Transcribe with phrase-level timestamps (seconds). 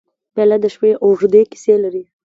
[0.33, 2.03] پیاله د شپې اوږدې کیسې لري.